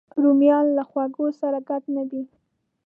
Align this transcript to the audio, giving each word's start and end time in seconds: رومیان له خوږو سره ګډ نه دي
رومیان 0.23 0.65
له 0.77 0.83
خوږو 0.89 1.27
سره 1.39 1.59
ګډ 1.69 1.83
نه 1.95 2.03
دي 2.09 2.21